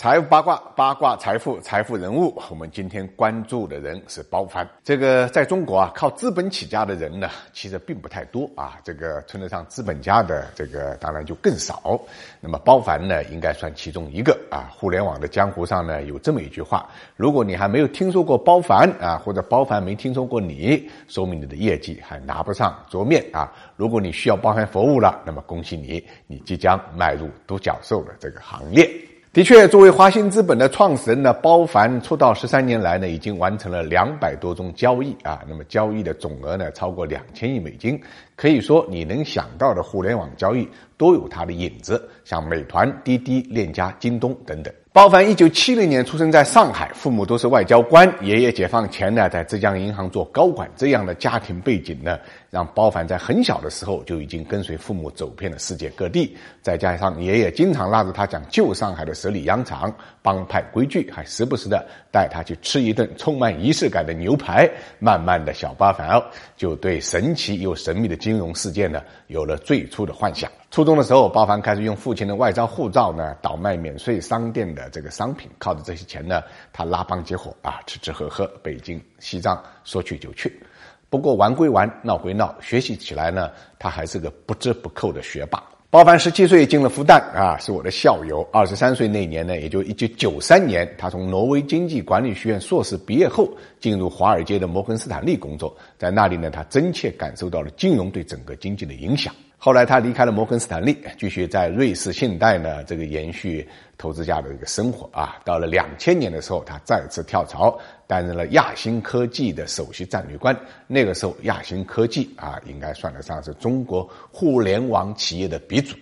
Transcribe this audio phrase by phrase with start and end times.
[0.00, 2.34] 财富八卦，八卦财富，财富人物。
[2.48, 4.66] 我们今天关注的人是包凡。
[4.82, 8.78] 这个在中国啊，靠资本起家的人呢，其实并不太多啊。
[8.82, 12.00] 这个称得上资本家的，这个当然就更少。
[12.40, 14.72] 那么包凡呢，应该算其中一个啊。
[14.74, 23.52] 互联网的江湖上呢，有这么一句话：如果你还没有听说过包凡啊，或者包凡没听说过你，说明你的业绩还拿不上桌面啊。
[23.76, 28.90] 如果你需要包凡服务了，那么恭喜你，你即将迈入独角兽的这个行列。
[29.32, 35.40] 的确，作为华兴资本的创始人呢，包凡出道十三年来呢，已经完成了两百多宗交易啊。
[35.48, 38.00] 那么交易的总额呢，超过两千亿美金。
[38.34, 40.68] 可以说，你能想到的互联网交易
[41.00, 44.70] 都有它的影子，像美团、滴滴、链家、京东等等。
[44.92, 50.68] 包凡一九七零年出生在上海，父母都是外交官，爷爷解放前呢在浙江银行做高管。
[50.76, 52.18] 这样的家庭背景呢，
[52.50, 56.36] 让包凡在很小的时候就已经跟随父母走遍了世界各地。
[56.60, 64.68] 再加上爷爷经常拉着他讲旧上海的十里洋场、帮派规矩，还时不时的带他去吃一顿充满仪式感的牛排。
[64.98, 66.20] 慢慢的小包凡
[66.56, 70.50] 就对神奇又神秘的金融世界呢有了最初的幻想。
[70.70, 76.40] 初中的时候，包凡开始用父亲的外招护照呢，倒卖免税商店的这个商品，靠着这些钱呢，
[76.72, 80.62] 他拉帮结伙啊，吃吃喝喝，北京、西藏说去就去。
[81.08, 85.60] 不过玩归玩，闹归闹，学习起来呢，他还是个不折不扣的学霸。
[85.90, 88.48] 包凡十七岁进了复旦啊，是我的校友。
[88.52, 99.34] 二十三岁那年呢，也就一九九三年，他从挪威经济管理学院硕士毕业后，进入华尔街的摩根斯坦利工作，在那里呢，他真切感受到了金融对整个经济的影响。
[99.62, 105.36] 后来他离开了摩根斯坦利，继续在瑞士信贷呢这个延续投资家的一个生活啊。
[105.44, 110.58] 到了两千年的时候，他再次跳槽，担任了亚星科技的首席战略官。
[110.86, 115.94] 那个时候，亚星科技啊，应该算得上是中国互联网企业的鼻祖。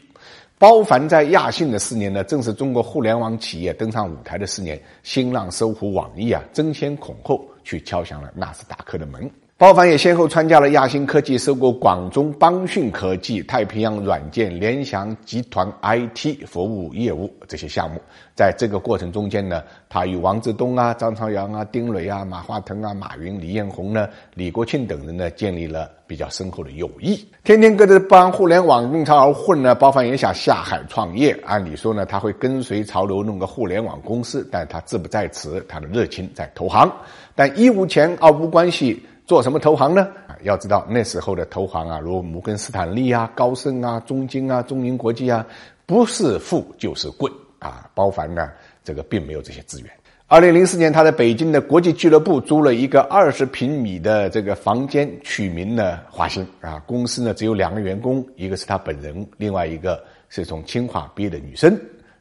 [0.56, 4.81] 包凡在亚信的四年呢，正是中国互联网企业登上舞台的四年。
[5.03, 9.28] 新浪、搜狐、网易啊，争先恐后去敲响了纳斯达克的门。
[9.59, 18.00] 包凡也先后参加了亚星科技收购广中邦讯科技、太平洋软件、联想集团 IT 服务业务这些项目。
[18.37, 27.19] 在这个过程中间呢，他与王志东啊、张朝阳啊、丁磊啊、马化腾啊、马云、李彦宏呢、李国庆等人呢，建立了比较深厚的友谊。
[27.43, 31.37] 天天跟着帮互联网弄潮儿混呢，包凡也想下海创业。
[31.44, 36.88] 按理说呢，他会跟随潮流弄个互联网公司，但他志不在此，他的热情在投行。
[37.34, 39.05] 但一无钱，二无关系。
[39.28, 40.09] 做什么投行呢？
[40.27, 45.47] 啊，要知道那时候的投行啊，如摩根斯坦利啊、高盛啊、中金啊、中银国际啊，
[45.84, 47.91] 不是富就是贵啊。
[47.94, 48.50] 包凡呢，
[48.83, 49.91] 这个并没有这些资源。
[50.28, 56.83] 二零零四年，他在北京的国际俱乐部租了一个二十平米的这个房间，取名呢华兴啊。
[56.87, 61.78] 公司呢只有两个员工，一个是他本人，另外一个是从清华毕业的女生。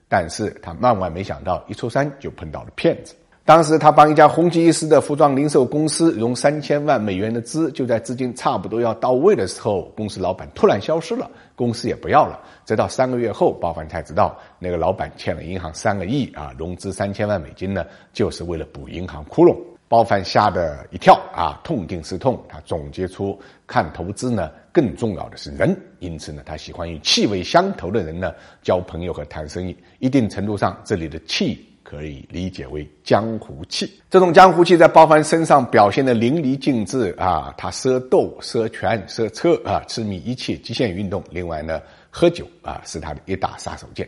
[0.10, 3.16] 但是他万万没想到，一出山就碰到了骗子。
[3.48, 12.42] 当时他帮一家红极一时的服装零售公司融三千万美元的资，就在资金差不多要到位的时候，公司老板突然消失了，公司也不要了。
[12.66, 19.56] 直到三个月后，包凡才知道那个老板欠了银行三个亿啊，融资三千万美金呢，就是为了补银行窟窿。
[19.88, 29.78] 包凡吓得一跳啊，痛定思痛，他总结出看投资呢，更重要的是人，因此呢，他喜欢与气味相投的人呢交朋友和谈生意。
[30.00, 31.66] 一定程度上，这里的气。
[31.90, 37.54] 可以理解为江湖气，这种江湖气在包凡身上表现的淋漓尽致啊！
[37.58, 41.24] 他涉斗、涉拳、涉车啊，痴迷一切极限运动。
[41.30, 44.06] 另外呢，喝酒啊是他的一大杀手锏。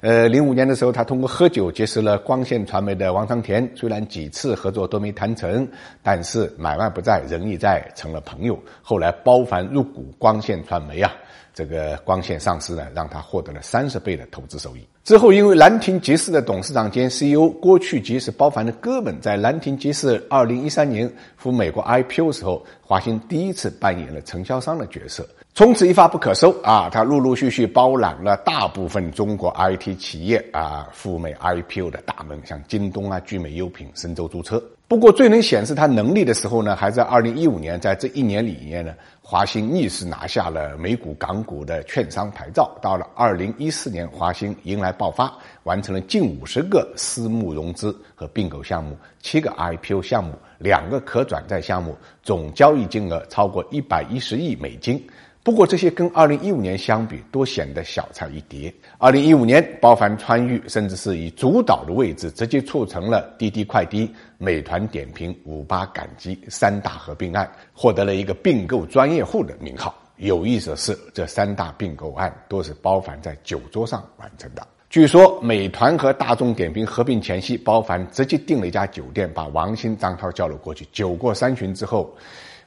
[0.00, 5.64] 呃，零五年的时候，他通过喝酒结识了光线传媒的王长田，虽然几次合作都没谈成，
[6.02, 8.60] 但是买卖不在，人亦在，成了朋友。
[8.82, 11.12] 后来包凡入股光线传媒啊。
[11.54, 14.84] 这个光线上市呢，让他获得了三十倍的投资收益。
[15.04, 26.88] 之后，因为兰亭集市的董事长兼 CEO 郭去集是包凡的哥们，在兰亭集市二零一三年赴美国 IPO 时候，华兴第一次扮演了承销商的角色，从此一发不可收啊！
[26.88, 34.62] 他陆陆续续包揽了大部分中国 IT 企业啊赴美 IPO 的大门，像京东啊、聚美优品、神州租车。
[34.92, 38.92] 不过，最能显示他能力的时候呢，还在二零一五年，在这一年里面呢，
[39.22, 42.70] 华兴逆势拿下了美股、港股的券商牌照。
[42.82, 55.02] 到了二零一四年，华兴迎来爆发，完成了近五十个私募融资和并购项目，七个 IPO 项目，两个可转债项目，总交易金额超过一百一十亿美金。
[55.44, 58.72] 不过这些跟二零一五年相比，都显得小菜一碟。
[58.98, 64.08] 二零一五年，包凡川渝甚至是以主导的位置，直接促成了滴滴快滴、
[64.38, 69.92] 美团点评、五八赶集三大合并案，获得了一个并购专业户的名号。
[70.18, 74.64] 有意思的是，这三大并购案都是包凡在酒桌上完成的。
[74.90, 80.86] 据说美团和大众点评合并前夕，包凡直接订了一家酒店，把王兴、张涛叫了过去。
[80.92, 82.14] 酒过三巡之后，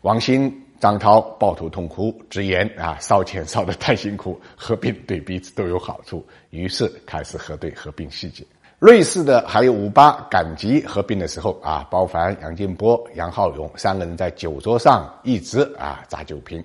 [0.02, 6.26] 王兴、张涛抱头痛哭，直言啊，烧钱烧得太辛苦，合并对彼此都有好处。
[6.50, 8.46] 于是开始核对合并细节。
[8.78, 16.64] 瑞士的还有五八、赶集合并的时候啊，包凡、杨建波、杨浩勇三个人在酒桌上一直啊砸酒瓶。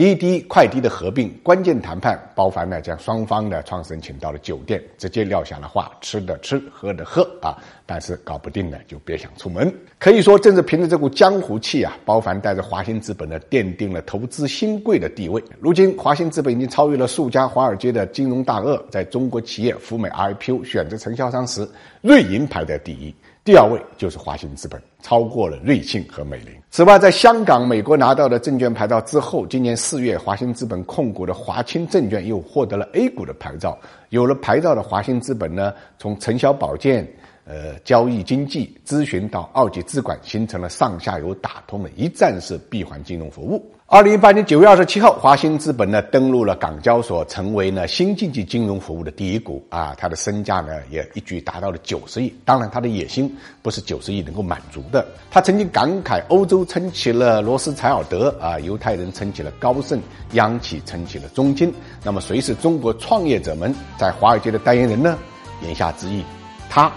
[0.00, 7.54] 滴滴快滴的合并关键谈判，包凡呢将双方的创始人请到了酒店，直接撂下了话：吃的吃，喝的喝啊！
[7.84, 9.70] 但是搞不定呢，就别想出门。
[9.98, 15.44] 可以说，正是凭着这股江湖气啊，包凡带着华兴资本呢，奠定了投资新贵的地位。
[15.60, 21.68] 如今，华兴资本已经超越了数家华尔街的金融大鳄，在中国企业赴美 IPO 选择承销商时，
[22.00, 23.14] 瑞银排在第一。
[23.42, 26.54] 第二位就是华兴资本，超过了瑞信和美林。
[26.70, 33.76] 此外，在香港、美国拿到的证券牌照之后，今年四月，华兴资本控股的华清证券又获得了 A 股的牌照。
[34.10, 37.06] 有了牌照的华兴资本呢，从承销保荐、
[37.44, 43.64] 呃交易经济、咨询到二级资管，形成了上下游打通的一站式闭环金融服务。
[43.92, 52.32] 二零一八年九月二十七号，华兴资本呢登陆了港交所，成为呢新经济金融服务的第一股啊，它的身价呢也一举达到了九十亿。
[52.44, 55.04] 当然，它的野心不是九十亿能够满足的。
[55.28, 60.00] 他曾经感慨：欧洲撑起了罗斯柴尔德啊，犹太人撑起了高盛，
[60.34, 61.74] 央企撑起了中金。
[62.04, 65.18] 那么，谁是中国创业者们在华尔街的代言人呢？
[65.62, 66.24] 言下之意，
[66.68, 66.88] 他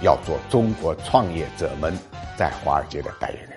[0.00, 1.92] 要做中国创业者们
[2.34, 3.49] 在华尔街的代言人。